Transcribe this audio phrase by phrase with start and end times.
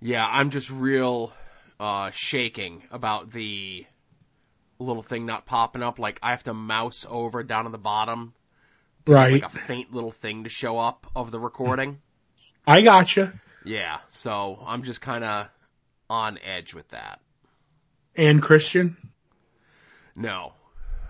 [0.00, 1.32] Yeah, I'm just real
[1.80, 3.86] uh, shaking about the
[4.78, 5.98] little thing not popping up.
[5.98, 8.34] Like I have to mouse over down at the bottom,
[9.06, 9.34] Right.
[9.34, 12.00] Like a faint little thing to show up of the recording.
[12.66, 13.38] I gotcha.
[13.64, 15.48] Yeah, so I'm just kind of
[16.08, 17.20] on edge with that.
[18.16, 18.96] And Christian.
[20.16, 20.54] No,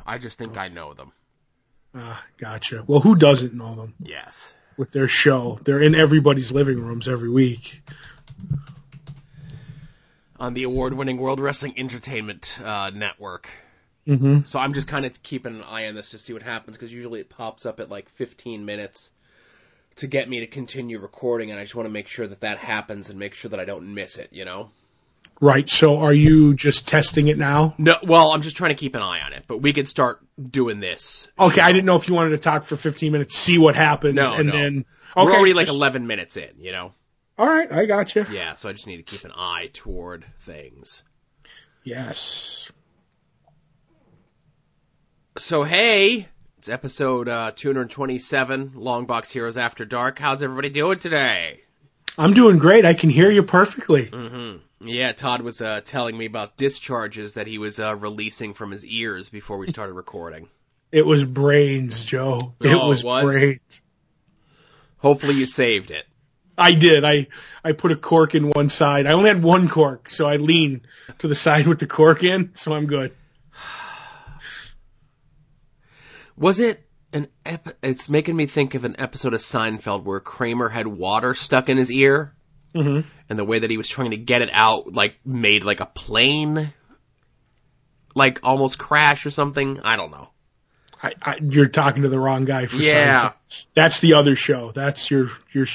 [0.05, 1.13] I just think I know them.
[1.95, 2.83] Ah, gotcha.
[2.87, 4.53] Well, who doesn't know them Yes.
[4.77, 5.61] with their show?
[5.63, 7.81] They're in everybody's living rooms every week.
[10.41, 13.49] On the award-winning World Wrestling Entertainment uh, Network.
[14.07, 16.77] hmm So I'm just kind of keeping an eye on this to see what happens
[16.77, 19.13] because usually it pops up at like 15 minutes
[19.97, 22.59] to get me to continue recording, and I just want to make sure that that
[22.59, 24.31] happens and make sure that I don't miss it.
[24.33, 24.71] You know?
[25.41, 25.69] Right.
[25.69, 27.75] So are you just testing it now?
[27.79, 27.97] No.
[28.03, 30.21] Well, I'm just trying to keep an eye on it, but we could start
[30.51, 31.29] doing this.
[31.39, 31.61] Okay.
[31.61, 34.35] I didn't know if you wanted to talk for 15 minutes, see what happens, No,
[34.35, 34.53] and no.
[34.53, 34.85] then.
[35.17, 35.25] Okay.
[35.25, 36.51] We're already like 11 minutes in.
[36.59, 36.93] You know?
[37.37, 37.71] All right.
[37.71, 38.27] I got gotcha.
[38.31, 38.55] Yeah.
[38.55, 41.03] So I just need to keep an eye toward things.
[41.83, 42.71] Yes.
[45.37, 50.19] So hey, it's episode uh, 227, Long Box Heroes After Dark.
[50.19, 51.61] How's everybody doing today?
[52.17, 52.85] I'm doing great.
[52.85, 54.05] I can hear you perfectly.
[54.07, 58.71] hmm Yeah, Todd was uh, telling me about discharges that he was uh, releasing from
[58.71, 60.49] his ears before we started recording.
[60.93, 62.55] It was brains, Joe.
[62.61, 63.37] It Oh, it was, was?
[63.37, 63.61] brains.
[64.99, 66.07] Hopefully you saved it.
[66.57, 67.05] I did.
[67.05, 67.29] I
[67.65, 69.07] I put a cork in one side.
[69.07, 70.83] I only had one cork, so I lean
[71.19, 73.13] to the side with the cork in, so I'm good.
[76.37, 80.69] Was it an ep- It's making me think of an episode of Seinfeld where Kramer
[80.69, 82.33] had water stuck in his ear,
[82.75, 85.81] hmm and the way that he was trying to get it out, like made like
[85.81, 86.73] a plane,
[88.15, 89.81] like almost crash or something.
[89.85, 90.29] I don't know.
[91.03, 93.23] I, I, you're talking to the wrong guy for Yeah.
[93.23, 93.67] Seinfeld.
[93.75, 94.73] That's the other show.
[94.73, 95.67] That's your your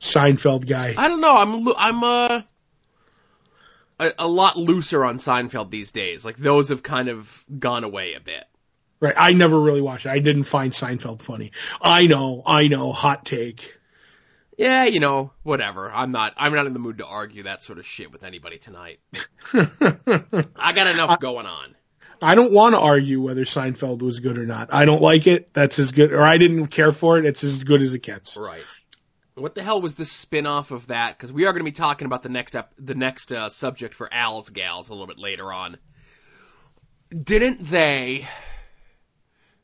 [0.00, 0.94] Seinfeld guy.
[0.96, 1.36] I don't know.
[1.36, 2.42] I'm I'm uh
[3.98, 6.24] a, a lot looser on Seinfeld these days.
[6.24, 8.44] Like those have kind of gone away a bit.
[9.00, 9.14] Right.
[9.16, 10.10] I never really watched it.
[10.10, 11.52] I didn't find Seinfeld funny.
[11.80, 12.42] I know.
[12.46, 12.92] I know.
[12.92, 13.78] Hot take.
[14.56, 15.90] Yeah, you know, whatever.
[15.92, 18.58] I'm not I'm not in the mood to argue that sort of shit with anybody
[18.58, 19.00] tonight.
[19.52, 21.74] I got enough going on.
[22.22, 24.72] I don't want to argue whether Seinfeld was good or not.
[24.72, 25.52] I don't like it.
[25.52, 27.26] That's as good, or I didn't care for it.
[27.26, 28.36] It's as good as it gets.
[28.36, 28.62] Right.
[29.36, 31.16] What the hell was the spin-off of that?
[31.16, 33.94] Because we are going to be talking about the next ep- the next uh, subject
[33.94, 35.76] for Al's Gals a little bit later on.
[37.10, 38.28] Didn't they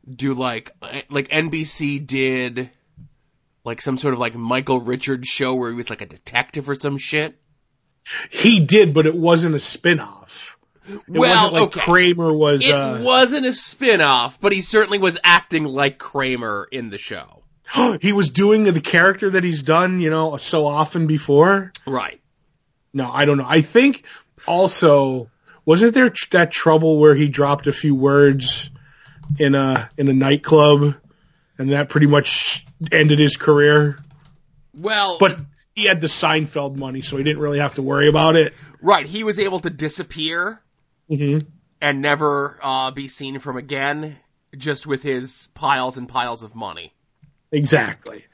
[0.08, 2.70] do like uh, like NBC did
[3.64, 6.75] like some sort of like Michael Richards show where he was like a detective or
[6.75, 7.41] some shit?
[8.31, 10.56] He did, but it wasn't a spin-off.
[10.88, 11.81] It well, like okay.
[11.81, 12.64] Kramer was.
[12.64, 17.39] it uh, wasn't a spin-off, but he certainly was acting like Kramer in the show.
[18.00, 21.72] he was doing the character that he's done, you know, so often before.
[21.86, 22.20] Right.
[22.92, 23.47] No, I don't know.
[23.47, 24.04] I think
[24.47, 25.31] also
[25.64, 28.70] wasn't there tr- that trouble where he dropped a few words
[29.38, 30.94] in a in a nightclub,
[31.58, 33.98] and that pretty much ended his career.
[34.75, 35.38] Well, But
[35.75, 38.54] he had the Seinfeld money, so he didn't really have to worry about it.
[38.81, 40.60] right, he was able to disappear
[41.08, 41.38] hmm
[41.82, 44.16] and never uh, be seen from again,
[44.56, 46.92] just with his piles and piles of money.
[47.53, 48.25] Exactly.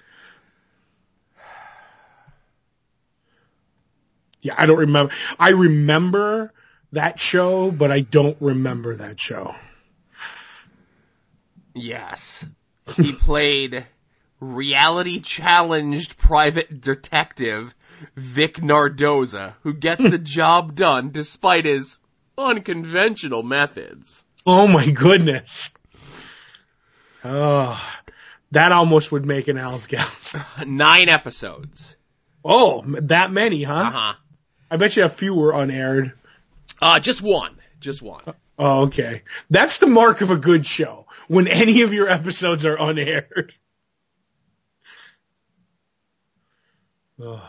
[4.43, 5.12] Yeah, I don't remember.
[5.38, 6.53] I remember
[6.93, 9.54] that show, but I don't remember that show.
[11.75, 12.47] Yes.
[12.94, 13.87] He played
[14.41, 17.75] reality challenged private detective
[18.15, 21.98] Vic Nardozza, who gets the job done despite his
[22.37, 24.25] unconventional methods.
[24.47, 25.71] Oh my goodness.
[27.25, 27.83] Oh,
[28.52, 30.36] that almost would make an Al's Gals.
[30.66, 31.96] Nine episodes.
[32.44, 33.74] Oh, that many, huh?
[33.74, 34.14] Uh huh.
[34.70, 36.12] I bet you a few were unaired.
[36.80, 37.56] Uh, just one.
[37.80, 38.22] Just one.
[38.58, 39.22] Oh, okay.
[39.50, 41.06] That's the mark of a good show.
[41.28, 43.52] When any of your episodes are unaired.
[47.16, 47.40] One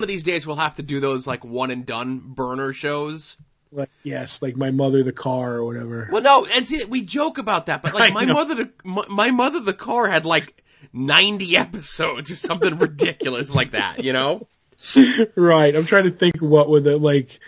[0.00, 3.36] of these days we'll have to do those like one and done burner shows.
[3.74, 6.08] Like, yes, like my mother the car or whatever.
[6.10, 9.30] Well, no, and see, we joke about that, but like my mother, the, my, my
[9.30, 10.62] mother, the car had like
[10.92, 14.46] ninety episodes or something ridiculous like that, you know?
[15.36, 15.74] right.
[15.74, 17.40] I'm trying to think what would the like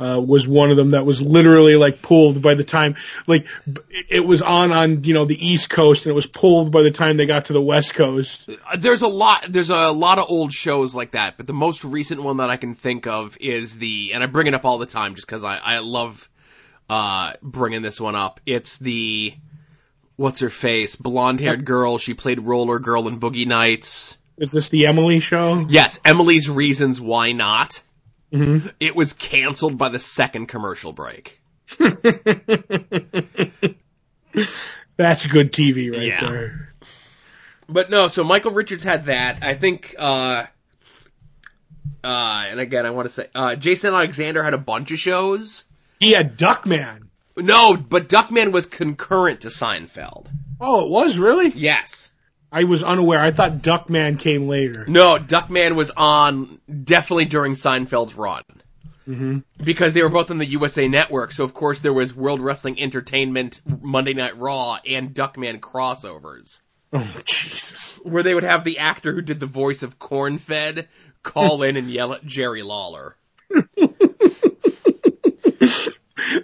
[0.00, 2.96] uh was one of them that was literally like pulled by the time
[3.26, 3.46] like
[4.10, 6.90] it was on on you know the east coast and it was pulled by the
[6.90, 8.50] time they got to the west coast.
[8.70, 11.84] Uh, There's a lot, there's a lot of old shows like that, but the most
[11.84, 14.78] recent one that I can think of is the, and I bring it up all
[14.78, 16.28] the time just because I, I love
[16.90, 18.40] uh bringing this one up.
[18.44, 19.34] It's the
[20.16, 21.98] what's her face, blonde haired girl.
[21.98, 24.16] She played Roller Girl in Boogie Nights.
[24.36, 25.66] Is this the Emily show?
[25.68, 27.82] Yes, Emily's Reasons Why Not.
[28.34, 28.72] Mhm.
[28.80, 31.40] It was canceled by the second commercial break.
[34.96, 36.20] That's good TV right Yeah.
[36.30, 36.74] there.
[37.68, 39.38] But no, so Michael Richards had that.
[39.42, 40.44] I think, uh,
[42.02, 45.64] uh, and again, I want to say, uh, Jason Alexander had a bunch of shows.
[46.00, 47.04] He had Duckman.
[47.36, 50.26] No, but Duckman was concurrent to Seinfeld.
[50.60, 51.48] Oh, it was really?
[51.48, 52.13] Yes.
[52.54, 53.18] I was unaware.
[53.18, 54.84] I thought Duckman came later.
[54.86, 58.44] No, Duckman was on definitely during Seinfeld's run.
[59.04, 62.40] hmm Because they were both on the USA Network, so of course there was World
[62.40, 66.60] Wrestling Entertainment, Monday Night Raw, and Duckman crossovers.
[66.92, 67.94] Oh Jesus!
[68.04, 70.86] Where they would have the actor who did the voice of Cornfed
[71.24, 73.16] call in and yell at Jerry Lawler.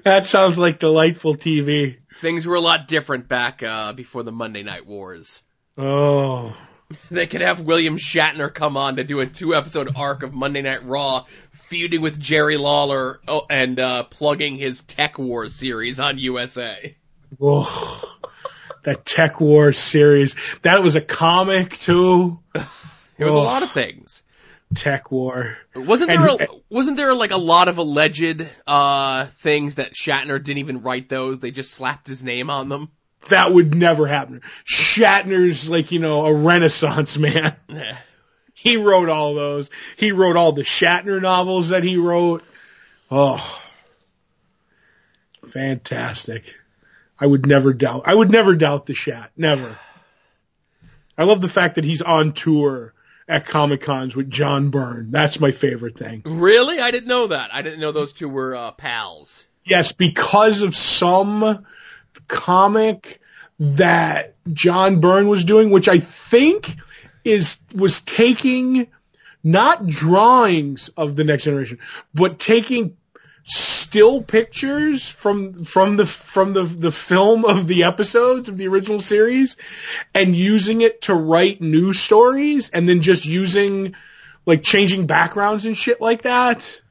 [0.05, 1.99] That sounds like delightful TV.
[2.21, 5.43] Things were a lot different back uh, before the Monday Night Wars.
[5.79, 6.57] Oh,
[7.11, 10.63] They could have William Shatner come on to do a two episode arc of Monday
[10.63, 16.97] Night Raw, feuding with Jerry Lawler oh, and uh, plugging his TekWars series on USA.
[17.39, 17.67] whoa.
[18.83, 20.35] That TekWars series.
[20.63, 22.41] That was a comic too.
[22.55, 23.43] There was a Oh.
[23.43, 24.23] lot of things.
[24.75, 25.55] TekWar.
[25.77, 30.43] Wasn't And- there a, wasn't there like a lot of alleged uh things that Shatner
[30.43, 31.39] didn't even write those?
[31.39, 32.89] They just slapped his name on them.
[33.29, 34.41] That would never happen.
[34.65, 37.55] Shatner's like, you know, a renaissance man.
[38.63, 39.71] He wrote all those.
[39.97, 42.45] He wrote all the Shatner novels that he wrote.
[43.11, 43.63] Oh,
[45.47, 46.57] fantastic.
[47.19, 49.31] I would never doubt, I would never doubt the Shat.
[49.35, 49.79] Never.
[51.17, 52.93] I love the fact that he's on tour
[53.27, 55.11] at Comic Cons with John Byrne.
[55.11, 56.23] That's my favorite thing.
[56.27, 56.81] Really?
[56.81, 57.55] I didn't know that.
[57.55, 59.43] I didn't know those two were uh, pals.
[59.65, 61.65] Yes, because of some
[62.29, 63.21] comic
[63.59, 66.77] that John Byrne was doing, which I think
[67.25, 68.89] is was taking
[69.43, 71.79] not drawings of the next generation,
[72.15, 72.97] but taking
[73.45, 79.01] still pictures from from the from the the film of the episodes of the original
[79.01, 79.57] series
[80.15, 83.95] and using it to write new stories and then just using
[84.47, 86.83] like changing backgrounds and shit like that.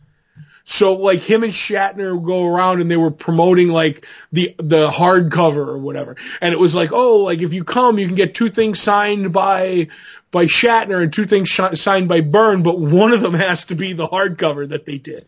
[0.70, 4.88] So like him and Shatner would go around and they were promoting like the the
[4.88, 8.36] hardcover or whatever, and it was like, oh, like if you come, you can get
[8.36, 9.88] two things signed by
[10.30, 13.76] by Shatner and two things sh- signed by Byrne, but one of them has to
[13.76, 15.26] be the hardcover that they did.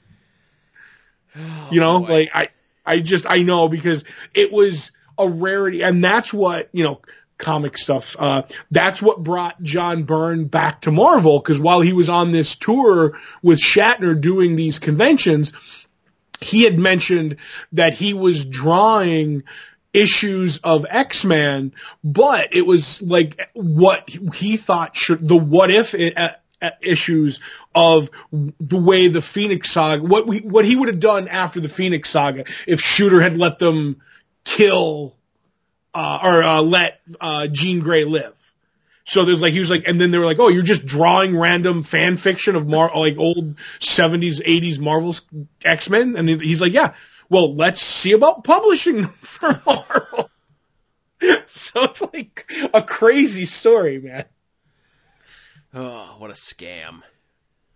[1.71, 2.07] You know, boy.
[2.07, 2.49] like I
[2.85, 4.03] I just I know because
[4.35, 7.01] it was a rarity, and that's what you know
[7.41, 8.15] comic stuff.
[8.17, 12.55] Uh, that's what brought John Byrne back to Marvel because while he was on this
[12.55, 15.51] tour with Shatner doing these conventions,
[16.39, 17.37] he had mentioned
[17.73, 19.43] that he was drawing
[19.93, 21.73] issues of X-Men,
[22.03, 26.29] but it was like what he thought should, the what if i- uh,
[26.61, 27.39] uh, issues
[27.73, 31.67] of the way the Phoenix saga, what we, what he would have done after the
[31.67, 33.99] Phoenix saga if Shooter had let them
[34.45, 35.15] kill,
[35.93, 38.37] uh, or, uh, let, uh, Jean Grey live.
[39.03, 41.37] So there's like, he was like, and then they were like, oh, you're just drawing
[41.37, 45.21] random fan fiction of Mar, like old 70s, 80s Marvel's
[45.63, 46.15] X-Men?
[46.15, 46.93] And he's like, yeah,
[47.29, 50.29] well, let's see about publishing them for Marvel.
[51.47, 54.25] so it's like a crazy story, man.
[55.73, 57.01] Oh, what a scam.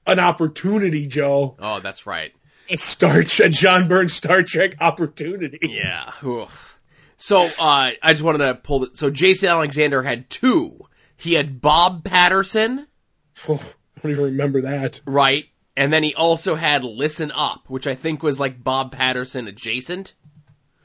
[0.06, 1.56] An opportunity, Joe.
[1.60, 2.34] Oh, that's right.
[2.70, 5.60] A Star a John Byrne Star Trek opportunity.
[5.62, 6.10] Yeah.
[6.24, 6.75] Oof.
[7.18, 8.98] So, uh, I just wanted to pull it.
[8.98, 10.80] So Jason Alexander had two.
[11.18, 12.88] He had Bob Patterson,
[13.48, 13.56] Oh,
[13.98, 15.02] I don't even remember that.
[15.06, 15.46] right?
[15.78, 20.14] And then he also had Listen Up, which I think was like Bob Patterson adjacent.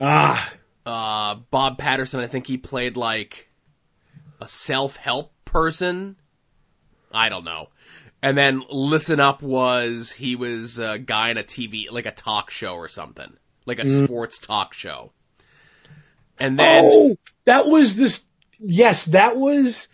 [0.00, 0.52] Ah,
[0.86, 3.48] Uh, Bob Patterson, I think he played like
[4.40, 6.16] a self-help person.
[7.12, 7.68] I don't know.
[8.22, 12.50] And then Listen Up was, he was a guy in a TV, like a talk
[12.50, 13.32] show or something.
[13.66, 14.04] Like a Mm.
[14.04, 15.12] sports talk show.
[16.40, 18.22] And then, oh, that was this.
[18.58, 19.88] Yes, that was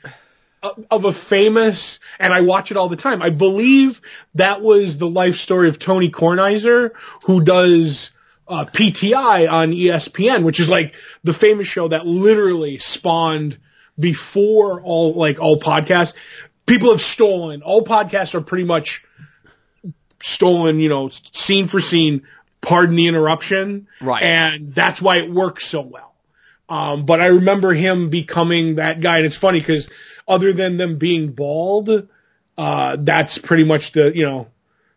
[0.91, 3.23] of a famous, and I watch it all the time.
[3.23, 4.00] I believe
[4.35, 6.93] that was the life story of Tony Kornheiser,
[7.26, 8.11] who does
[8.49, 13.59] uh, PTI on ESPN, which is like the famous show that literally spawned
[13.99, 16.15] before all like all podcasts.
[16.65, 19.05] People have stolen all podcasts are pretty much
[20.23, 22.23] stolen, you know, scene for scene.
[22.61, 24.25] Pardon the interruption, Right.
[24.25, 26.15] And that's why it works so well.
[26.68, 29.88] Um, but I remember him becoming that guy, and it's funny because
[30.26, 32.08] other than them being bald,
[32.58, 34.49] uh, that's pretty much the you know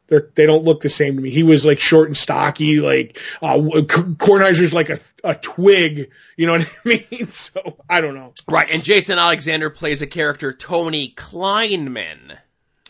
[0.07, 1.29] they're they don't look the same to me.
[1.29, 6.47] He was like short and stocky, like uh, K- Kornheiser's like a a twig, you
[6.47, 7.29] know what I mean?
[7.31, 8.33] So I don't know.
[8.47, 12.37] right, and Jason Alexander plays a character, Tony Kleinman.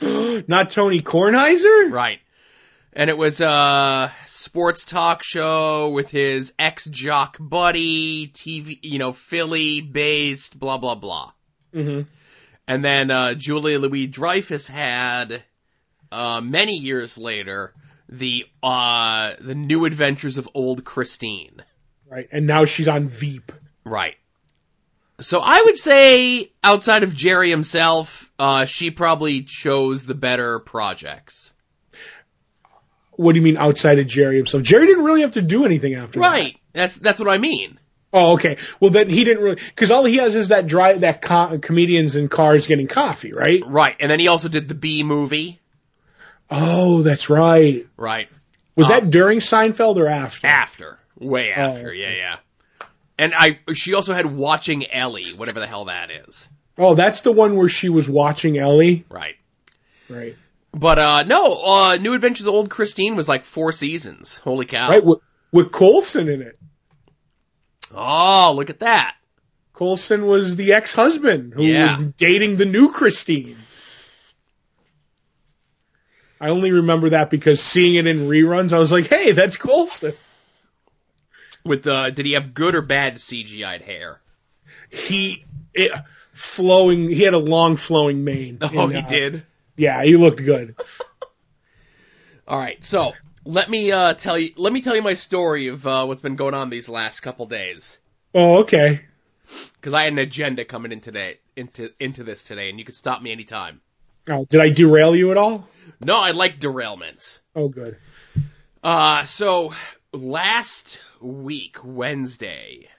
[0.48, 1.92] Not Tony Kornheiser.
[1.92, 2.20] Right.
[2.94, 9.14] And it was a sports talk show with his ex jock buddy, TV, you know,
[9.14, 11.32] Philly based, blah blah blah.
[11.74, 12.02] hmm
[12.68, 15.44] And then uh, Julia Louis Dreyfus had
[16.12, 17.74] uh, many years later
[18.08, 21.64] the uh, the New Adventures of Old Christine.
[22.10, 22.28] Right.
[22.32, 23.52] And now she's on Veep.
[23.86, 24.16] Right.
[25.20, 31.54] So I would say outside of Jerry himself, uh, she probably chose the better projects.
[33.20, 34.64] What do you mean outside of Jerry himself?
[34.64, 36.26] Jerry didn't really have to do anything after that.
[36.32, 36.58] Right.
[36.72, 37.78] That's that's what I mean.
[38.14, 38.56] Oh, okay.
[38.80, 42.16] Well, then he didn't really because all he has is that dry that co- comedians
[42.16, 43.62] in cars getting coffee, right?
[43.66, 43.98] Right.
[44.00, 45.60] And then he also did the B movie.
[46.50, 47.86] Oh, that's right.
[47.98, 48.30] Right.
[48.78, 50.48] Was Uh, that during Seinfeld or after?
[50.48, 50.98] After.
[51.20, 51.90] Way after.
[51.90, 51.98] okay.
[52.00, 52.36] Yeah, yeah.
[53.18, 56.48] And I she also had Watching Ellie, whatever the hell that is.
[56.78, 59.04] Oh, that's the one where she was watching Ellie.
[59.10, 59.36] Right.
[60.10, 60.38] Right.
[60.74, 64.38] But uh no, uh New Adventures of Old Christine was like four seasons.
[64.38, 64.90] Holy cow.
[64.90, 65.04] Right.
[65.04, 65.20] With,
[65.52, 66.58] with Coulson in it.
[67.94, 69.16] Oh, look at that.
[69.74, 71.98] Coulson was the ex-husband who Yeah.
[71.98, 73.58] was dating the new Christine.
[76.42, 80.14] I only remember that because seeing it in reruns, I was like, "Hey, that's Coulson."
[81.66, 84.22] With uh did he have good or bad CGI'd hair?
[84.90, 85.92] He it,
[86.32, 87.10] flowing.
[87.10, 88.60] He had a long flowing mane.
[88.62, 89.46] Oh, in, he uh, did.
[89.80, 90.76] Yeah, he looked good.
[92.48, 93.14] All right, so
[93.46, 94.50] let me uh, tell you.
[94.58, 97.46] Let me tell you my story of uh, what's been going on these last couple
[97.46, 97.98] days.
[98.36, 99.06] Oh, okay.
[99.76, 102.96] Because I had an agenda coming in today, into into this today, and you could
[102.96, 103.80] stop me anytime.
[104.28, 105.66] Oh, did I derail you at all?
[106.02, 107.40] No, I like derailments.
[107.56, 107.96] Oh, good.
[108.84, 109.74] Uh, so
[110.12, 112.90] last week Wednesday,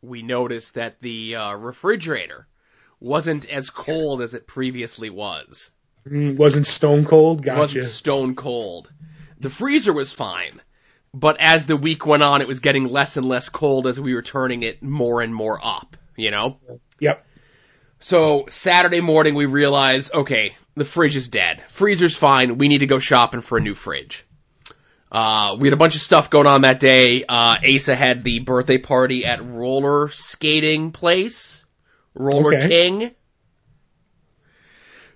[0.00, 2.46] we noticed that the uh, refrigerator
[3.00, 5.70] wasn't as cold as it previously was.
[6.08, 7.42] Mm, wasn't Stone Cold?
[7.42, 7.60] Gotcha.
[7.60, 8.90] wasn't stone cold.
[9.40, 10.60] The freezer was fine,
[11.14, 14.14] but as the week went on, it was getting less and less cold as we
[14.14, 16.58] were turning it more and more up, you know?
[17.00, 17.26] Yep.
[18.00, 21.62] So Saturday morning we realize, okay, the fridge is dead.
[21.68, 22.58] Freezer's fine.
[22.58, 24.24] We need to go shopping for a new fridge.
[25.10, 27.24] Uh, we had a bunch of stuff going on that day.
[27.24, 31.64] Uh, Asa had the birthday party at roller skating place,
[32.14, 32.68] Roller Okay.
[32.68, 33.10] King.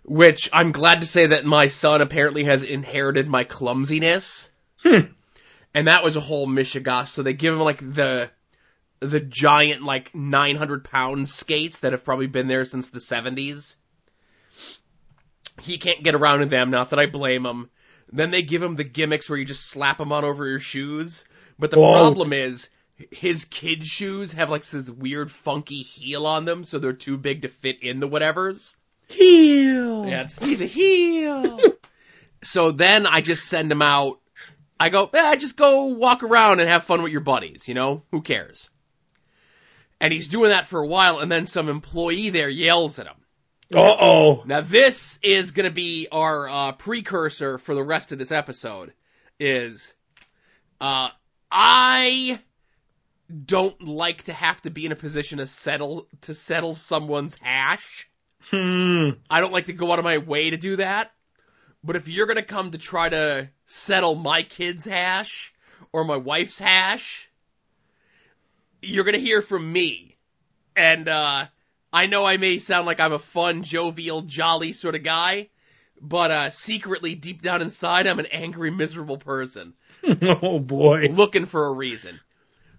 [0.08, 4.50] Which I'm glad to say that my son apparently has inherited my clumsiness.
[4.78, 5.00] Hmm.
[5.74, 7.08] And that was a whole mishigas.
[7.08, 8.30] So they give him like the,
[9.00, 13.74] the giant like 900 pound skates that have probably been there since the 70s.
[15.60, 17.68] He can't get around in them, not that I blame him.
[18.12, 21.24] Then they give him the gimmicks where you just slap them on over your shoes.
[21.58, 21.94] But the Whoa.
[21.94, 22.68] problem is,
[23.10, 27.42] his kid shoes have like this weird funky heel on them, so they're too big
[27.42, 28.74] to fit in the whatevers.
[29.06, 30.06] Heel.
[30.06, 31.60] Yeah, it's, he's a heel.
[32.42, 34.20] so then I just send him out.
[34.78, 38.02] I go, eh, just go walk around and have fun with your buddies, you know?
[38.10, 38.68] Who cares?
[40.00, 43.16] And he's doing that for a while, and then some employee there yells at him.
[43.74, 44.42] Uh oh.
[44.46, 48.92] Now this is gonna be our uh, precursor for the rest of this episode.
[49.40, 49.94] Is
[50.80, 51.08] uh,
[51.50, 52.38] I
[53.44, 58.08] don't like to have to be in a position to settle to settle someone's hash.
[58.50, 59.10] Hmm.
[59.28, 61.12] I don't like to go out of my way to do that.
[61.82, 65.54] But if you're gonna come to try to settle my kid's hash
[65.92, 67.30] or my wife's hash,
[68.82, 70.16] you're gonna hear from me.
[70.74, 71.46] And uh
[71.92, 75.48] I know I may sound like I'm a fun, jovial, jolly sort of guy,
[76.00, 79.74] but uh secretly deep down inside I'm an angry, miserable person
[80.22, 81.08] oh boy.
[81.10, 82.20] looking for a reason.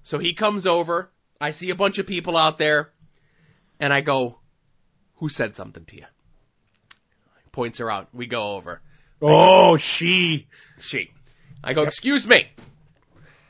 [0.04, 1.10] So he comes over,
[1.40, 2.92] I see a bunch of people out there,
[3.80, 4.40] and I go,
[5.18, 6.06] Who said something to you?
[7.52, 8.08] Points her out.
[8.14, 8.82] We go over.
[9.22, 10.48] Oh, she.
[10.80, 11.12] She.
[11.64, 12.48] I go, Excuse me.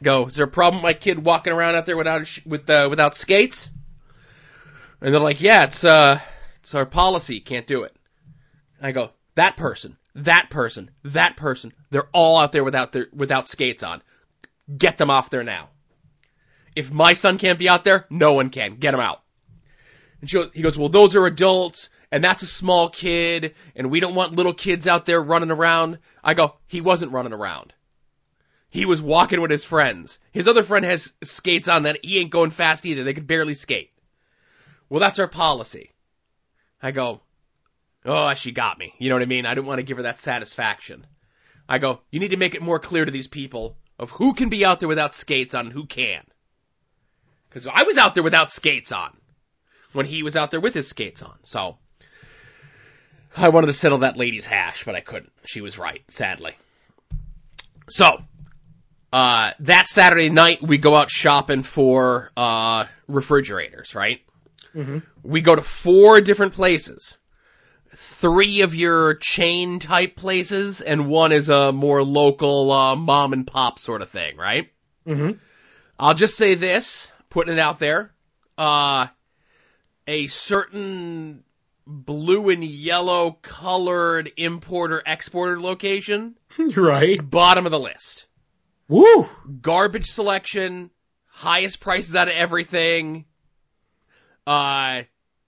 [0.02, 2.70] Go, is there a problem with my kid walking around out there without sh- with
[2.70, 3.70] uh, without skates?
[5.02, 6.20] And they're like, Yeah, it's uh
[6.60, 7.96] it's our policy, can't do it.
[8.82, 13.48] I go, That person, that person, that person, they're all out there without their without
[13.48, 14.02] skates on.
[14.76, 15.70] Get them off there now.
[16.76, 18.76] If my son can't be out there, no one can.
[18.76, 19.22] Get him out.
[20.22, 23.92] And she goes, he goes, well, those are adults, and that's a small kid, and
[23.92, 26.00] we don't want little kids out there running around.
[26.24, 27.74] I go, he wasn't running around.
[28.70, 30.20] He was walking with his friends.
[30.32, 33.04] His other friend has skates on that he ain't going fast either.
[33.04, 33.92] They could barely skate.
[34.90, 35.92] Well, that's our policy.
[36.82, 37.22] I go,
[38.06, 38.94] oh, she got me.
[39.00, 39.46] You know what I mean?
[39.46, 41.06] I didn't want to give her that satisfaction.
[41.70, 44.50] I go, you need to make it more clear to these people of who can
[44.50, 46.24] be out there without skates on and who can.
[47.50, 49.16] Because I was out there without skates on
[49.94, 51.36] when he was out there with his skates on.
[51.44, 51.77] So
[53.36, 55.32] I wanted to settle that lady's hash, but I couldn't.
[55.46, 56.56] She was right, sadly.
[57.89, 58.24] So,
[59.13, 64.22] uh, that Saturday night we go out shopping for, uh, refrigerators, right?
[64.75, 65.03] Mhm.
[65.24, 67.17] We go to four different places.
[67.96, 73.48] Three of your chain type places and one is a more local, uh, mom and
[73.48, 74.70] pop sort of thing, right?
[75.08, 75.39] Mhm.
[76.00, 78.12] I'll just say this, putting it out there.
[78.58, 79.08] Uh,
[80.08, 81.44] a certain
[81.86, 87.18] blue and yellow colored importer exporter location, Right.
[87.30, 88.28] bottom of the list.
[88.88, 89.30] Woo.
[89.62, 90.92] Garbage selection,
[91.28, 93.26] highest prices out of everything.
[94.46, 95.04] Uh,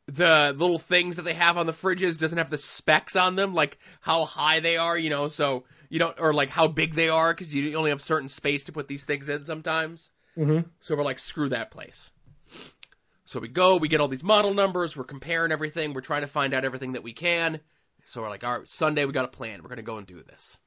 [0.08, 3.54] the little things that they have on the fridges doesn't have the specs on them,
[3.54, 7.10] like how high they are, you know, so you don't, or like how big they
[7.10, 10.10] are, because you only have certain space to put these things in sometimes.
[10.38, 10.66] Mhm.
[10.82, 12.12] So we're like, screw that place.
[13.30, 16.28] So we go, we get all these model numbers, we're comparing everything, we're trying to
[16.28, 17.60] find out everything that we can.
[18.06, 20.24] So we're like, all right, Sunday we got a plan, we're gonna go and do
[20.24, 20.58] this.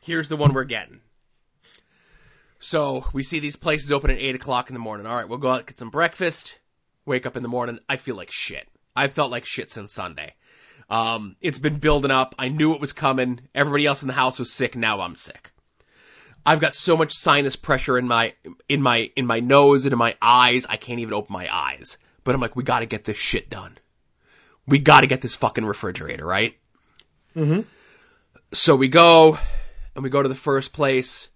[0.00, 1.00] Here's the one we're getting.
[2.60, 5.04] So we see these places open at 8 o'clock in the morning.
[5.04, 6.56] All right, we'll go out, get some breakfast,
[7.06, 7.80] wake up in the morning.
[7.88, 8.68] I feel like shit.
[8.94, 10.36] I've felt like shit since Sunday.
[10.88, 12.36] Um, it's been building up.
[12.38, 13.40] I knew it was coming.
[13.52, 14.76] Everybody else in the house was sick.
[14.76, 15.49] Now I'm sick.
[16.44, 18.34] I've got so much sinus pressure in my
[18.68, 20.66] in my in my nose and in my eyes.
[20.68, 21.98] I can't even open my eyes.
[22.24, 23.78] But I'm like, we got to get this shit done.
[24.66, 26.56] We got to get this fucking refrigerator, right?
[27.36, 27.64] Mhm.
[28.52, 29.38] So we go
[29.94, 31.28] and we go to the first place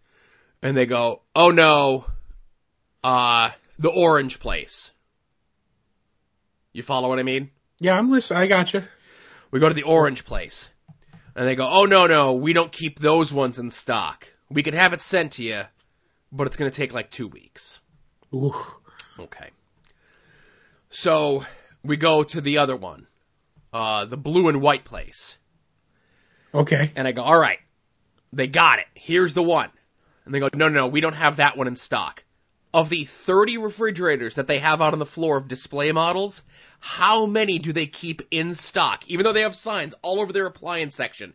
[0.63, 2.07] and they go, "Oh no,
[3.03, 4.91] uh the orange place."
[6.73, 7.51] You follow what I mean?
[7.79, 8.41] Yeah, I'm listening.
[8.41, 8.89] I gotcha.
[9.51, 10.71] We go to the orange place.
[11.37, 14.29] And they go, "Oh no, no, we don't keep those ones in stock.
[14.51, 15.63] We could have it sent to you,
[16.31, 17.81] but it's going to take like 2 weeks."
[18.33, 18.55] Ooh.
[19.19, 19.51] Okay.
[20.91, 21.45] So,
[21.83, 23.07] we go to the other one.
[23.73, 25.37] Uh the blue and white place.
[26.55, 26.93] Okay.
[26.95, 27.59] And I go, all right,
[28.33, 28.87] they got it.
[28.95, 29.71] Here's the one.
[30.25, 32.23] And they go, no, no, no, we don't have that one in stock.
[32.73, 36.43] Of the 30 refrigerators that they have out on the floor of display models,
[36.81, 39.05] how many do they keep in stock?
[39.09, 41.35] Even though they have signs all over their appliance section.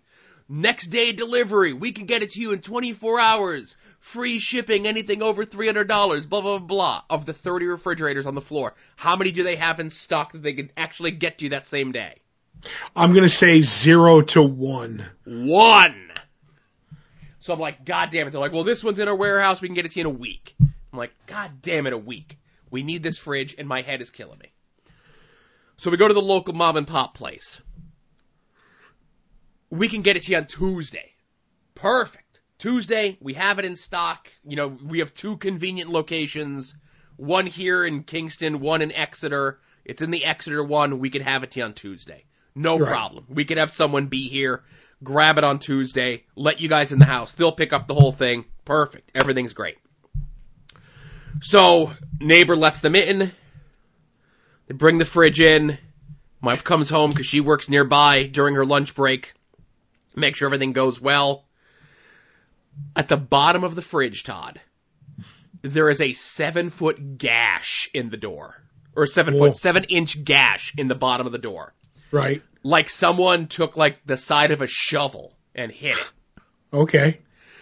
[0.52, 3.76] Next day delivery, we can get it to you in 24 hours.
[4.00, 7.04] Free shipping, anything over $300, blah, blah, blah.
[7.08, 10.42] Of the 30 refrigerators on the floor, how many do they have in stock that
[10.42, 12.16] they can actually get to you that same day?
[12.96, 15.06] I'm gonna say zero to one.
[15.24, 16.12] One.
[17.38, 18.32] So I'm like, God damn it.
[18.32, 19.62] They're like, well, this one's in our warehouse.
[19.62, 20.56] We can get it to you in a week.
[20.60, 22.38] I'm like, God damn it, a week.
[22.72, 24.52] We need this fridge, and my head is killing me.
[25.78, 27.62] So we go to the local mom and pop place.
[29.70, 31.12] We can get it to you on Tuesday.
[31.76, 32.40] Perfect.
[32.58, 34.28] Tuesday, we have it in stock.
[34.46, 36.76] You know, we have two convenient locations.
[37.16, 39.60] One here in Kingston, one in Exeter.
[39.86, 41.00] It's in the Exeter one.
[41.00, 42.26] We could have it to you on Tuesday.
[42.56, 42.90] No Right.
[42.90, 43.26] problem.
[43.30, 44.64] We could have someone be here,
[45.04, 47.34] grab it on Tuesday, let you guys in the house.
[47.34, 48.46] They'll pick up the whole thing.
[48.66, 49.12] Perfect.
[49.16, 49.78] Everything's great.
[51.42, 53.32] So, neighbor lets them in.
[54.68, 55.78] They bring the fridge in.
[56.42, 59.34] Wife comes home because she works nearby during her lunch break.
[60.16, 61.46] Make sure everything goes well.
[62.96, 64.60] At the bottom of the fridge, Todd,
[65.62, 68.62] there is a seven foot gash in the door.
[68.96, 69.40] Or seven Whoa.
[69.48, 71.74] foot, seven inch gash in the bottom of the door.
[72.12, 72.42] Right.
[72.64, 76.12] Like someone took like the side of a shovel and hit it.
[76.74, 77.20] Okay.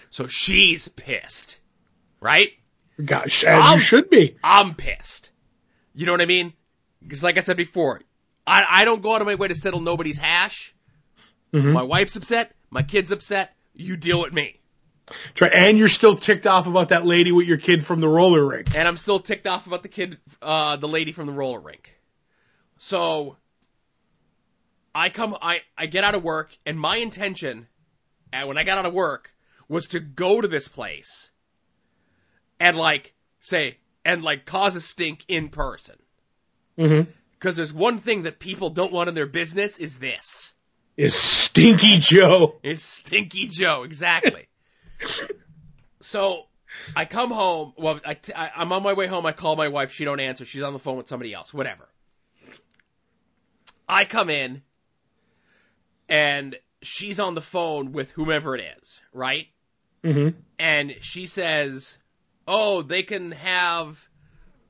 [0.10, 1.60] So she's pissed.
[2.20, 2.50] Right?
[3.04, 4.38] Gosh, as I'll- you should be.
[4.44, 5.30] I'm pissed.
[5.94, 6.54] You know what I mean?
[7.02, 8.02] Because like I said before,
[8.46, 10.74] I, I don't go out of my way to settle nobody's hash.
[11.54, 11.74] Mhm.
[11.74, 12.54] My wife's upset.
[12.70, 13.56] My kid's upset.
[13.74, 14.60] You deal with me.
[15.34, 18.46] Try, and you're still ticked off about that lady with your kid from the roller
[18.46, 18.76] rink.
[18.76, 21.94] And I'm still ticked off about the kid, uh, the lady from the roller rink.
[22.78, 23.38] So,
[24.94, 27.68] I come, I, I get out of work, and my intention,
[28.34, 29.34] and when I got out of work,
[29.70, 31.30] was to go to this place,
[32.60, 35.96] and like, say, and like cause a stink in person.
[36.78, 37.12] Mm-hmm.
[37.40, 40.54] Cause there's one thing that people don't want in their business is this.
[40.98, 42.56] Is Stinky Joe.
[42.64, 44.48] Is Stinky Joe, exactly.
[46.02, 46.48] so,
[46.96, 49.92] I come home, well, I, I, I'm on my way home, I call my wife,
[49.92, 51.88] she don't answer, she's on the phone with somebody else, whatever.
[53.88, 54.64] I come in,
[56.10, 59.48] and she's on the phone with whomever it is, right?
[60.04, 60.40] Mm-hmm.
[60.60, 61.98] and she says,
[62.48, 64.08] "Oh, they can have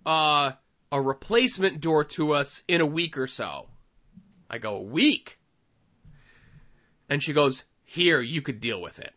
[0.06, 0.54] uh,
[0.92, 3.68] a replacement door to us in a week or so."
[4.50, 5.38] I go, "A week?"
[7.10, 9.13] And she goes, "Here, you could deal with it."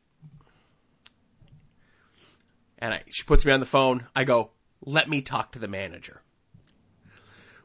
[2.79, 4.07] And I, she puts me on the phone.
[4.15, 4.51] I go,
[4.85, 6.21] "Let me talk to the manager."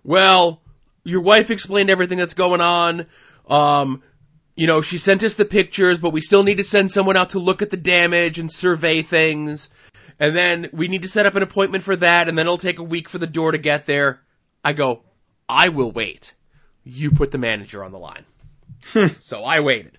[0.04, 0.62] Well,
[1.04, 3.08] your wife explained everything that's going on.
[3.48, 4.04] Um,
[4.56, 7.32] you know, she sent us the pictures, but we still need to send someone out
[7.32, 9.70] to look at the damage and survey things.
[10.20, 12.80] And then we need to set up an appointment for that, and then it'll take
[12.80, 14.22] a week for the door to get there.
[14.64, 15.02] I go,
[15.50, 16.34] I will wait.
[16.84, 18.26] You put the manager on the line.
[19.18, 19.98] so I waited.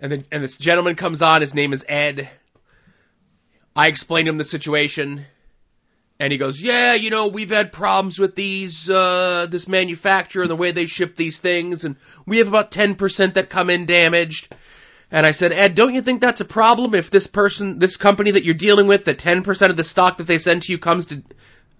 [0.00, 2.28] And then, and this gentleman comes on, his name is Ed.
[3.76, 5.24] I explained to him the situation.
[6.20, 10.50] And he goes, yeah, you know, we've had problems with these, uh, this manufacturer and
[10.50, 14.54] the way they ship these things, and we have about 10% that come in damaged.
[15.10, 18.32] And I said, Ed, don't you think that's a problem if this person, this company
[18.32, 21.06] that you're dealing with, the 10% of the stock that they send to you comes
[21.06, 21.22] to,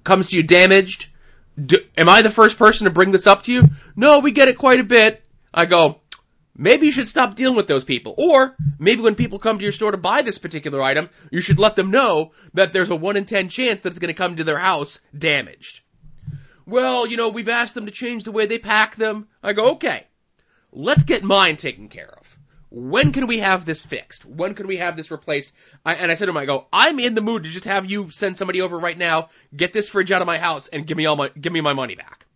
[0.02, 1.08] comes to you damaged?
[1.64, 3.68] Do, am I the first person to bring this up to you?
[3.94, 5.22] No, we get it quite a bit.
[5.52, 6.00] I go,
[6.56, 8.14] maybe you should stop dealing with those people.
[8.16, 11.58] Or maybe when people come to your store to buy this particular item, you should
[11.58, 14.36] let them know that there's a 1 in 10 chance that it's going to come
[14.36, 15.80] to their house damaged.
[16.66, 19.28] Well, you know, we've asked them to change the way they pack them.
[19.42, 20.06] I go, okay,
[20.72, 22.38] let's get mine taken care of.
[22.70, 24.24] When can we have this fixed?
[24.24, 25.52] When can we have this replaced?
[25.86, 27.88] I, and I said to him, I go, I'm in the mood to just have
[27.88, 30.96] you send somebody over right now, get this fridge out of my house, and give
[30.96, 32.26] me all my, give me my money back.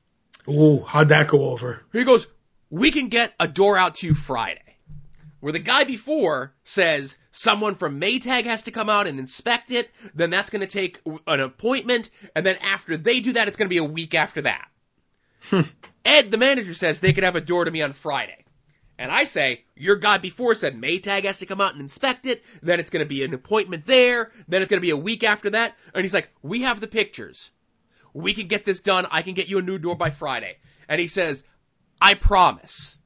[0.48, 1.82] Ooh, how'd that go over?
[1.92, 2.28] He goes,
[2.70, 4.62] we can get a door out to you Friday.
[5.40, 9.88] Where the guy before says someone from Maytag has to come out and inspect it,
[10.14, 13.68] then that's going to take an appointment, and then after they do that, it's going
[13.68, 14.68] to be a week after that.
[15.42, 15.62] Hmm.
[16.04, 18.44] Ed, the manager, says they could have a door to me on Friday.
[18.98, 22.42] And I say, your guy before said Maytag has to come out and inspect it,
[22.60, 25.22] then it's going to be an appointment there, then it's going to be a week
[25.22, 27.52] after that, and he's like, we have the pictures.
[28.12, 30.56] We can get this done, I can get you a new door by Friday.
[30.88, 31.44] And he says,
[32.00, 32.96] I promise.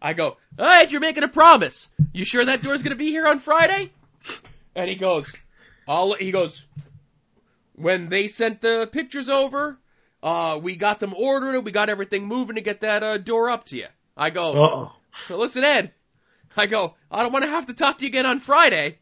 [0.00, 1.90] I go, Ed, you're making a promise.
[2.12, 3.90] You sure that door's gonna be here on Friday?
[4.74, 5.32] And he goes,
[5.86, 6.64] I'll, he goes,
[7.74, 9.78] when they sent the pictures over,
[10.22, 13.64] uh, we got them ordered, we got everything moving to get that, uh, door up
[13.66, 13.86] to you.
[14.16, 15.36] I go, Uh-oh.
[15.36, 15.92] listen, Ed.
[16.56, 18.98] I go, I don't want to have to talk to you again on Friday.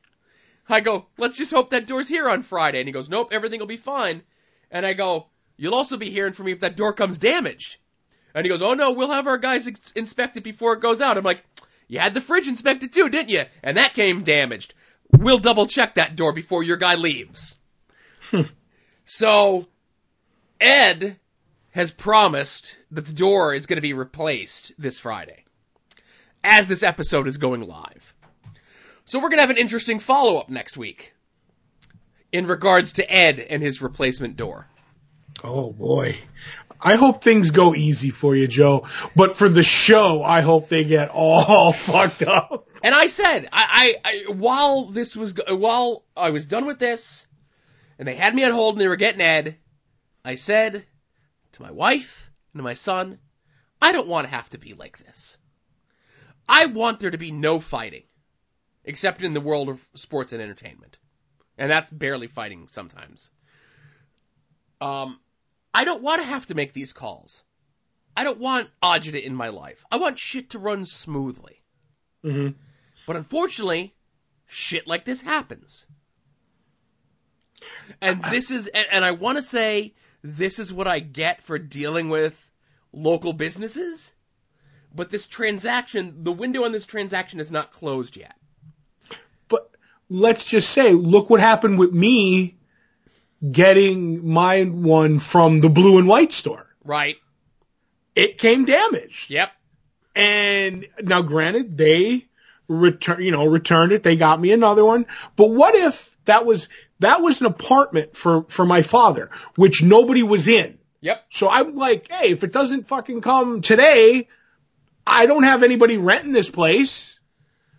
[0.69, 2.81] I go, let's just hope that door's here on Friday.
[2.81, 4.23] And he goes, nope, everything will be fine.
[4.71, 7.77] And I go, you'll also be hearing from me if that door comes damaged.
[8.37, 11.01] And he goes, oh no, we'll have our guys ex- inspect it before it goes
[11.01, 11.17] out.
[11.17, 11.43] I'm like,
[11.89, 13.45] you had the fridge inspected too, didn't you?
[13.63, 14.75] And that came damaged.
[15.11, 17.59] We'll double check that door before your guy leaves.
[18.31, 18.43] Hmm.
[19.07, 19.67] so,
[20.61, 21.17] Ed
[21.71, 25.45] has promised that the door is going to be replaced this Friday
[26.45, 28.15] as this episode is going live.
[29.07, 31.15] So we're going to have an interesting follow up next week
[32.33, 34.69] in regards to Ed and his replacement door.
[35.43, 36.19] Oh boy.
[36.81, 38.87] I hope things go easy for you, Joe.
[39.15, 42.69] But for the show, I hope they get all fucked up.
[42.83, 47.27] And I said, I, I, I while this was, while I was done with this,
[47.99, 49.57] and they had me on hold and they were getting Ed,
[50.25, 50.85] I said
[51.53, 53.19] to my wife and to my son,
[53.81, 55.37] I don't want to have to be like this.
[56.49, 58.05] I want there to be no fighting,
[58.85, 60.99] except in the world of sports and entertainment.
[61.59, 63.31] And that's barely fighting sometimes.
[64.81, 65.19] Um,
[65.77, 67.45] I don't want to have to make these calls.
[68.17, 69.85] I don't want agita in my life.
[69.93, 71.63] I want shit to run smoothly.
[72.23, 72.49] hmm
[73.07, 73.95] But unfortunately,
[74.47, 75.87] shit like this happens.
[78.01, 81.59] And this is, and, and I want to say, this is what I get for
[81.59, 82.51] dealing with
[82.91, 84.15] local businesses.
[84.95, 88.35] But this transaction, the window on this transaction is not closed yet.
[89.49, 89.71] But
[90.09, 92.56] let's just say, look what happened with me
[93.53, 96.67] getting my one from the blue and white store.
[96.85, 97.17] Right?
[98.15, 99.31] It came damaged.
[99.31, 99.51] Yep.
[100.15, 102.27] And now granted, they
[102.69, 104.03] return, you know, returned it.
[104.03, 105.07] They got me another one.
[105.37, 106.69] But what if that was,
[107.01, 110.79] that was an apartment for, for my father, which nobody was in.
[111.03, 111.27] Yep.
[111.31, 114.29] So I'm like, hey, if it doesn't fucking come today,
[115.07, 117.19] I don't have anybody renting this place.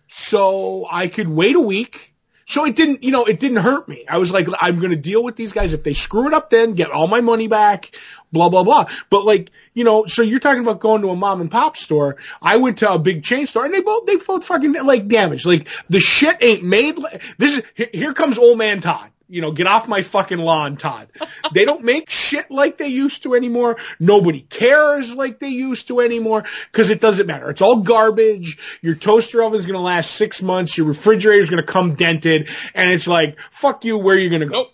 [0.06, 2.14] So I could wait a week.
[2.48, 4.06] So it didn't, you know, it didn't hurt me.
[4.08, 5.74] I was like, I'm going to deal with these guys.
[5.74, 7.94] If they screw it up, then get all my money back,
[8.32, 8.86] blah, blah, blah.
[9.10, 12.16] But like, you know, so you're talking about going to a mom and pop store.
[12.40, 15.44] I went to a big chain store and they both, they both fucking like damaged.
[15.44, 16.98] Like the shit ain't made.
[17.36, 19.10] This is, here comes old man Todd.
[19.30, 21.08] You know, get off my fucking lawn, Todd.
[21.52, 23.76] They don't make shit like they used to anymore.
[24.00, 27.50] Nobody cares like they used to anymore because it doesn't matter.
[27.50, 28.58] It's all garbage.
[28.80, 30.78] Your toaster oven's going to last six months.
[30.78, 32.48] Your refrigerator's going to come dented.
[32.74, 34.54] And it's like, fuck you, where are you going to go?
[34.54, 34.72] Nope.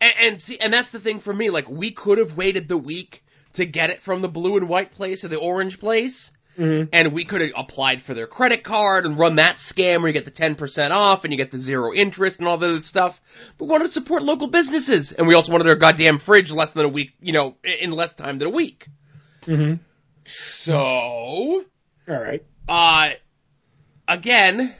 [0.00, 1.50] And, and see, and that's the thing for me.
[1.50, 3.22] Like, we could have waited the week
[3.54, 6.30] to get it from the blue and white place or the orange place.
[6.92, 10.12] And we could have applied for their credit card and run that scam where you
[10.12, 13.20] get the 10% off and you get the zero interest and all that other stuff.
[13.56, 15.12] But we wanted to support local businesses.
[15.12, 18.12] And we also wanted our goddamn fridge less than a week, you know, in less
[18.12, 18.86] time than a week.
[19.46, 19.74] Mm-hmm.
[20.24, 21.64] So, All
[22.06, 22.44] right.
[22.68, 23.10] uh,
[24.06, 24.74] again,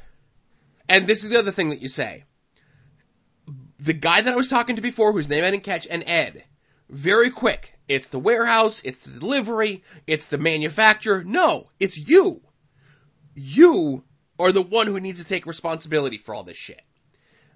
[0.89, 2.25] and this is the other thing that you say.
[3.79, 6.45] The guy that I was talking to before, whose name I didn't catch, and Ed,
[6.93, 7.73] very quick.
[7.89, 11.25] It's the warehouse, it's the delivery, it's the manufacturer.
[11.25, 12.43] No, it's you.
[13.35, 14.05] You
[14.39, 16.81] are the one who needs to take responsibility for all this shit.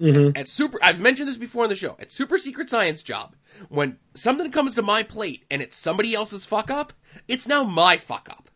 [0.00, 0.36] Mm-hmm.
[0.36, 1.96] At super, I've mentioned this before on the show.
[1.98, 3.34] At Super Secret Science Job,
[3.68, 6.92] when something comes to my plate and it's somebody else's fuck up,
[7.28, 8.50] it's now my fuck up.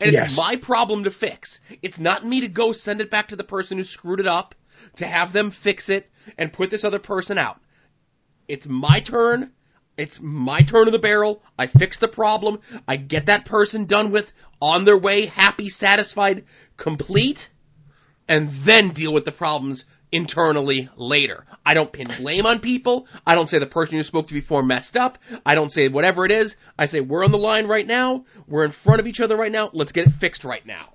[0.00, 0.36] And it's Yes.
[0.36, 1.60] my problem to fix.
[1.82, 4.54] It's not me to go send it back to the person who screwed it up,
[4.96, 7.60] to have them fix it and put this other person out.
[8.48, 9.52] It's my turn.
[9.96, 11.42] It's my turn of the barrel.
[11.58, 12.60] I fix the problem.
[12.86, 16.44] I get that person done with, on their way, happy, satisfied,
[16.76, 17.48] complete,
[18.28, 21.44] and then deal with the problems internally later.
[21.66, 23.06] I don't pin blame on people.
[23.26, 25.18] I don't say the person you spoke to before messed up.
[25.44, 26.56] I don't say whatever it is.
[26.78, 28.24] I say we're on the line right now.
[28.46, 29.70] We're in front of each other right now.
[29.72, 30.88] Let's get it fixed right now.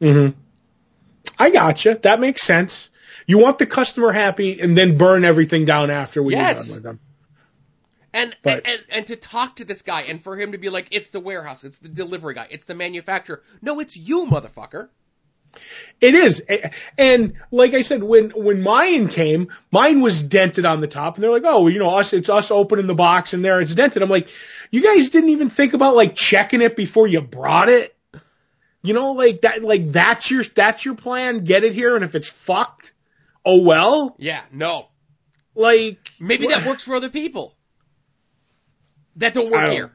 [0.00, 0.38] Mm-hmm.
[1.38, 1.98] I gotcha.
[2.02, 2.90] That makes sense.
[3.26, 6.66] You want the customer happy and then burn everything down after when Yes.
[6.68, 7.00] done with them.
[8.12, 10.88] And, But- and and to talk to this guy and for him to be like,
[10.92, 13.42] it's the warehouse, it's the delivery guy, it's the manufacturer.
[13.60, 14.88] No, it's you, motherfucker.
[16.00, 16.42] It is.
[16.98, 21.24] And like I said, when, when mine came, mine was dented on the top and
[21.24, 24.02] they're like, oh, you know, us, it's us opening the box and there it's dented.
[24.02, 24.28] I'm like,
[24.70, 27.96] you guys didn't even think about like checking it before you brought it.
[28.82, 31.44] You know, like that, like that's your, that's your plan.
[31.44, 31.94] Get it here.
[31.96, 32.92] And if it's fucked,
[33.44, 34.88] oh well, Yeah, no.
[35.54, 37.56] like Maybe that works for other people.
[39.16, 39.92] That don't work I don't- here.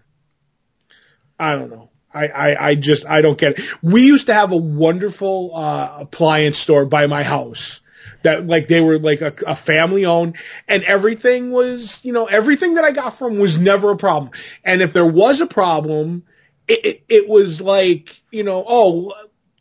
[1.39, 1.89] I don't know.
[2.13, 3.65] I, I, I just, I don't get it.
[3.83, 7.81] We used to have a wonderful, uh, appliance store by my house
[8.23, 10.35] that like they were like a, a family owned
[10.67, 14.31] and everything was, you know, everything that I got from was never a problem.
[14.63, 16.23] And if there was a problem,
[16.67, 19.13] it, it, it was like, you know, oh,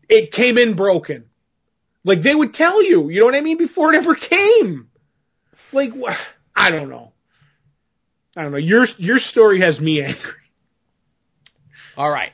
[0.08, 1.27] it came in broken.
[2.04, 3.58] Like they would tell you, you know what I mean?
[3.58, 4.88] Before it ever came.
[5.72, 5.92] Like,
[6.54, 7.12] I don't know.
[8.36, 8.58] I don't know.
[8.58, 10.32] Your, your story has me angry.
[11.96, 12.32] All right.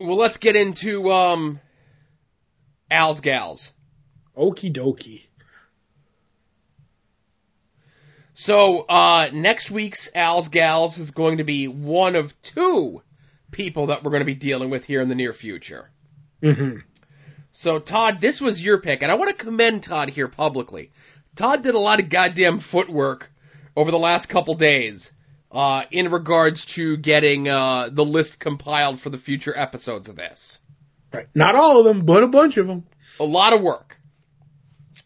[0.00, 1.60] Well, let's get into um
[2.90, 3.72] Al's gals.
[4.36, 5.26] Okie dokie.
[8.34, 13.02] So, uh next week's Al's gals is going to be one of two
[13.52, 15.90] people that we're going to be dealing with here in the near future.
[16.42, 16.78] hmm
[17.52, 20.90] So, Todd, this was your pick, and I want to commend Todd here publicly.
[21.36, 23.30] Todd did a lot of goddamn footwork
[23.76, 25.12] over the last couple days
[25.52, 30.58] uh, in regards to getting uh, the list compiled for the future episodes of this.
[31.12, 31.28] Right.
[31.34, 32.84] Not all of them, but a bunch of them.
[33.20, 34.00] A lot of work.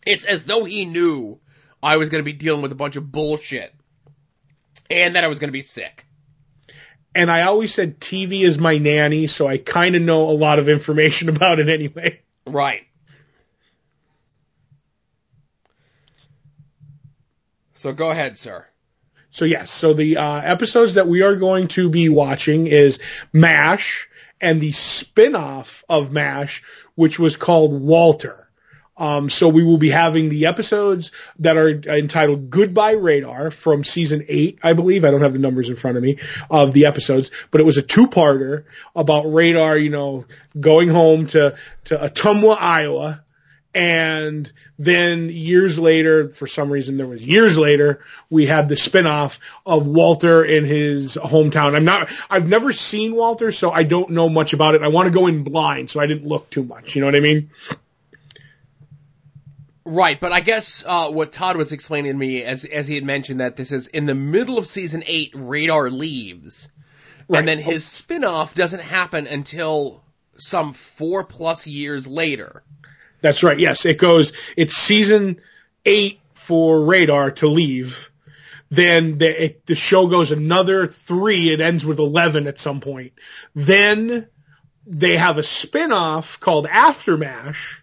[0.06, 1.40] It's as though he knew
[1.82, 3.74] I was going to be dealing with a bunch of bullshit
[4.88, 6.05] and that I was going to be sick.
[7.16, 10.58] And I always said TV is my nanny, so I kind of know a lot
[10.58, 12.20] of information about it anyway.
[12.46, 12.82] Right.
[17.74, 18.66] So go ahead, sir.
[19.30, 22.98] So yes, so the uh, episodes that we are going to be watching is
[23.32, 24.08] MASH
[24.40, 26.62] and the spin-off of MASH,
[26.94, 28.45] which was called Walter.
[28.98, 34.24] Um, so we will be having the episodes that are entitled Goodbye Radar from season
[34.28, 35.04] eight, I believe.
[35.04, 36.18] I don't have the numbers in front of me
[36.50, 40.24] of the episodes, but it was a two-parter about Radar, you know,
[40.58, 43.22] going home to, to Ottumwa, Iowa.
[43.74, 49.38] And then years later, for some reason there was years later, we had the spin-off
[49.66, 51.74] of Walter in his hometown.
[51.74, 54.82] I'm not, I've never seen Walter, so I don't know much about it.
[54.82, 56.94] I want to go in blind, so I didn't look too much.
[56.94, 57.50] You know what I mean?
[59.88, 63.04] Right, but I guess uh, what Todd was explaining to me, as as he had
[63.04, 66.68] mentioned, that this is in the middle of season eight, Radar leaves,
[67.28, 67.38] Right.
[67.38, 70.02] and then his spin-off doesn't happen until
[70.38, 72.64] some four plus years later.
[73.20, 73.58] That's right.
[73.58, 74.32] Yes, it goes.
[74.56, 75.40] It's season
[75.84, 78.10] eight for Radar to leave.
[78.68, 81.50] Then the it, the show goes another three.
[81.50, 83.12] It ends with eleven at some point.
[83.54, 84.26] Then
[84.84, 87.82] they have a spin-off called Aftermash.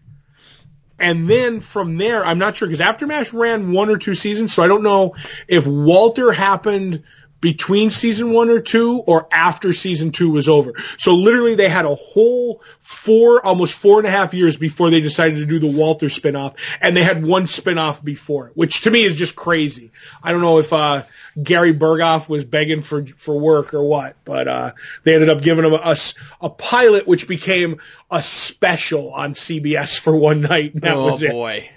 [1.03, 4.63] And then from there, I'm not sure because AfterMASH ran one or two seasons, so
[4.63, 5.15] I don't know
[5.47, 7.03] if Walter happened
[7.41, 10.75] between season one or two or after season two was over.
[10.97, 15.01] So literally they had a whole four, almost four and a half years before they
[15.01, 18.91] decided to do the Walter spinoff and they had one spinoff before it, which to
[18.91, 19.91] me is just crazy.
[20.23, 21.03] I don't know if, uh,
[21.41, 24.71] Gary Burghoff was begging for, for work or what, but, uh,
[25.03, 27.81] they ended up giving him a, s- a pilot which became
[28.13, 30.73] a special on CBS for one night.
[30.75, 31.31] And that oh was it.
[31.31, 31.69] boy!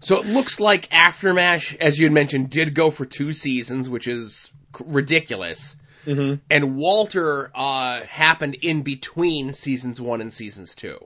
[0.00, 4.06] So it looks like AfterMASH, as you had mentioned, did go for two seasons, which
[4.06, 4.50] is
[4.84, 5.76] ridiculous.
[6.06, 6.38] Mhm.
[6.48, 10.98] and Walter uh, happened in between seasons one and seasons two.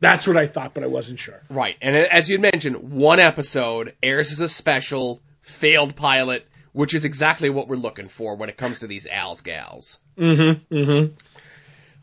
[0.00, 1.40] That's what I thought, but I wasn't sure.
[1.48, 6.92] Right, and as you had mentioned, one episode airs as a special failed pilot, which
[6.94, 10.00] is exactly what we're looking for when it comes to these Al's gals.
[10.18, 10.74] Mm-hmm.
[10.74, 11.14] Mm-hmm.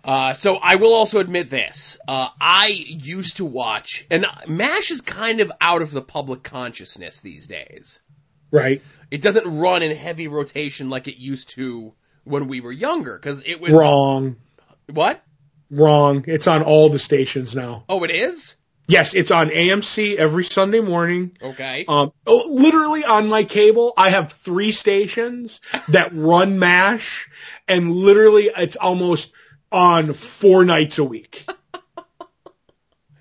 [0.06, 1.98] Uh, so I will also admit this.
[2.08, 7.22] Uh, I used to watch, and MASH is kind of out of the public consciousness
[7.22, 8.02] these days.
[8.52, 8.84] Right.
[9.10, 13.44] It doesn't run in heavy rotation like it used to when we were younger, because
[13.46, 14.36] it was Wrong.
[14.92, 15.24] what?
[15.72, 16.24] Wrong.
[16.28, 17.86] It's on all the stations now.
[17.90, 18.56] Oh, it is.
[18.88, 21.36] Yes, it's on AMC every Sunday morning.
[21.42, 21.86] Okay.
[21.88, 27.28] Um, oh, literally on my cable, I have three stations that run MASH,
[27.68, 29.32] and literally it's almost
[29.76, 31.46] on four nights a week.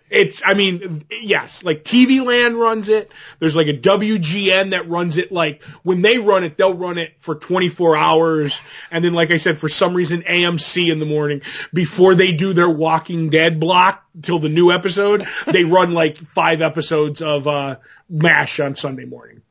[0.09, 3.11] It's, I mean, yes, like TV Land runs it.
[3.41, 5.33] There's like a WGN that runs it.
[5.33, 8.63] Like when they run it, they'll run it for 24 hours.
[8.93, 12.53] And then, like I said, for some reason, AMC in the morning before they do
[12.53, 17.79] their Walking Dead block till the new episode, they run like five episodes of, uh,
[18.09, 19.43] MASH on Sunday morning.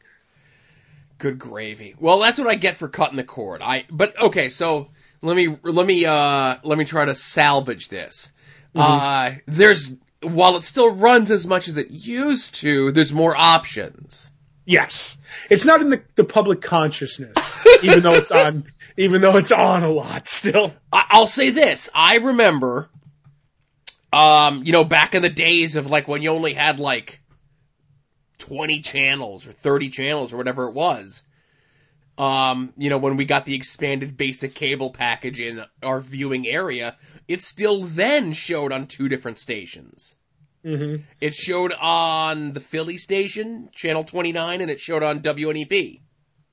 [1.18, 1.96] Good gravy.
[2.00, 3.62] Well, that's what I get for cutting the cord.
[3.62, 4.90] I but okay, so
[5.24, 8.32] let me let me uh let me try to salvage this.
[8.76, 14.30] Uh there's while it still runs as much as it used to, there's more options.
[14.66, 15.18] Yes.
[15.50, 17.36] It's not in the, the public consciousness,
[17.84, 20.74] even though it's on, even though it's on a lot still.
[20.92, 21.90] I, I'll say this.
[21.94, 22.90] I remember
[24.14, 27.20] um, you know, back in the days of like when you only had like
[28.38, 31.24] 20 channels or 30 channels or whatever it was.
[32.18, 36.96] Um, you know, when we got the expanded basic cable package in our viewing area,
[37.28, 40.16] it still then showed on two different stations.
[40.64, 41.04] Mm-hmm.
[41.20, 46.02] It showed on the Philly station, channel 29, and it showed on WNEP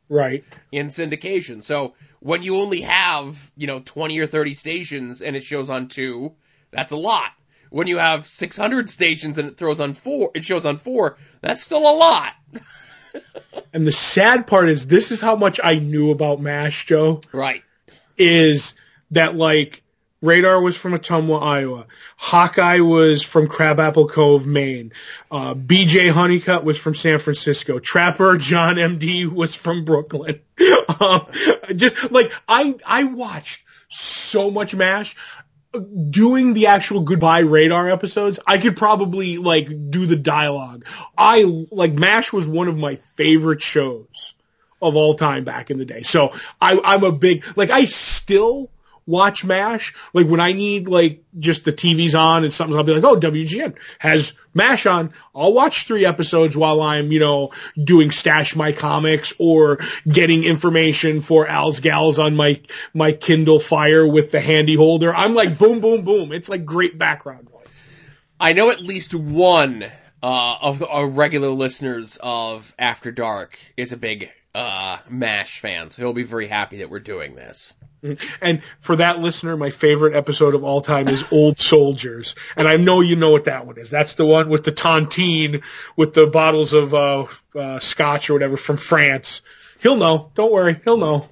[0.09, 0.45] Right.
[0.73, 1.63] in syndication.
[1.63, 5.89] So when you only have, you know, 20 or 30 stations and it shows on
[5.89, 6.33] two,
[6.73, 7.31] that's a lot.
[7.71, 11.63] When you have 600 stations and it throws on four, it shows on four, that's
[11.63, 12.33] still a lot.
[13.73, 17.63] And the sad part is this is how much I knew about MASH, Joe, Right.
[18.19, 18.75] is
[19.13, 19.83] that like
[20.23, 21.87] Radar was from Ottumwa, Iowa.
[22.17, 24.93] Hawkeye was from Crabapple Cove, Maine.
[25.31, 27.79] Uh, BJ Honeycutt was from San Francisco.
[27.79, 30.41] Trapper John MD was from Brooklyn.
[31.01, 31.27] um,
[31.75, 35.17] just like I, I watched so much MASH.
[36.11, 40.85] Doing the actual goodbye radar episodes, I could probably like do the dialogue.
[41.17, 44.35] I like MASH was one of my favorite shows
[44.83, 46.03] of all time back in the day.
[46.03, 48.69] So I, I'm a big, like I still
[49.11, 49.95] watch MASH.
[50.15, 53.19] Like when I need like just the TV's on and something, I'll be like, oh,
[53.19, 55.13] WGN has MASH on.
[55.35, 57.51] I'll watch three episodes while I'm, you know,
[57.83, 62.61] doing stash my comics or getting information for Al's Gals on my,
[62.95, 65.15] my Kindle Fire with the handy holder.
[65.15, 66.33] I'm like, boom, boom, boom.
[66.33, 67.87] It's like great background noise.
[68.39, 69.85] I know at least one
[70.23, 75.91] uh, of the, our regular listeners of After Dark is a big uh, MASH fan,
[75.91, 77.75] so he'll be very happy that we're doing this.
[78.41, 82.35] And for that listener, my favorite episode of all time is Old Soldiers.
[82.57, 83.91] And I know you know what that one is.
[83.91, 85.63] That's the one with the tontine
[85.97, 89.43] with the bottles of uh, uh, scotch or whatever from France.
[89.83, 90.31] He'll know.
[90.35, 90.81] Don't worry.
[90.85, 91.29] He'll know.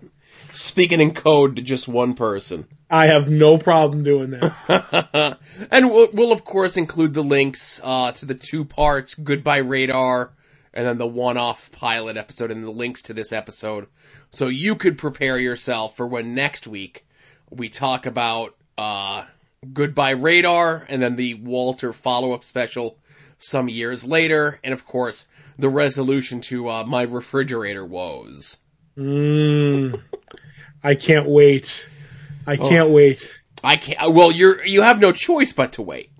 [0.52, 2.66] Speaking in code to just one person.
[2.90, 5.38] I have no problem doing that.
[5.70, 10.33] and we'll, we'll of course include the links uh, to the two parts, Goodbye Radar,
[10.79, 13.88] and then the one-off pilot episode, and the links to this episode,
[14.31, 17.05] so you could prepare yourself for when next week
[17.51, 19.25] we talk about uh,
[19.73, 22.97] Goodbye Radar, and then the Walter follow-up special
[23.38, 25.27] some years later, and of course
[25.59, 28.59] the resolution to uh, my refrigerator woes.
[28.97, 30.01] Mm,
[30.85, 31.88] I can't wait.
[32.47, 33.37] I can't wait.
[33.64, 34.14] I can't.
[34.14, 36.12] Well, you're you have no choice but to wait.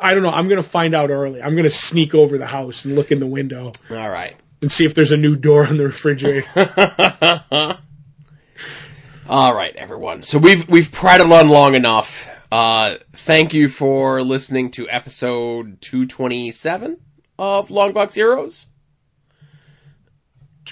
[0.00, 0.30] I don't know.
[0.30, 1.42] I'm going to find out early.
[1.42, 4.36] I'm going to sneak over the house and look in the window All right.
[4.62, 6.46] and see if there's a new door on the refrigerator.
[9.28, 10.22] All right, everyone.
[10.22, 12.28] So we've we've prattled on long enough.
[12.50, 16.98] Uh, thank you for listening to episode 227
[17.38, 18.66] of Longbox Heroes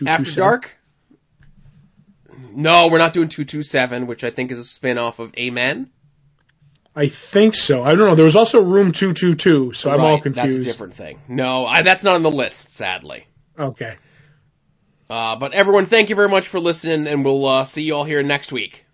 [0.06, 0.30] After.
[0.40, 0.78] Dark.
[2.52, 5.90] No, we're not doing 227, which I think is a spin-off of Amen.
[6.98, 7.84] I think so.
[7.84, 8.14] I don't know.
[8.14, 10.48] There was also room 222, so I'm all confused.
[10.48, 11.20] That's a different thing.
[11.28, 13.26] No, I, that's not on the list, sadly.
[13.58, 13.96] Okay.
[15.10, 18.04] Uh, but everyone, thank you very much for listening, and we'll uh, see you all
[18.04, 18.85] here next week.